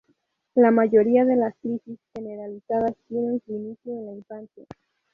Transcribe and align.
La 0.55 0.71
mayoría 0.71 1.25
de 1.25 1.35
las 1.35 1.53
crisis 1.61 1.99
generalizadas 2.15 2.95
tienen 3.07 3.39
su 3.45 3.51
inicio 3.53 3.93
en 3.93 4.05
la 4.07 4.13
infancia. 4.13 4.65